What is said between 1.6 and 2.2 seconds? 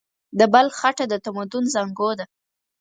زانګو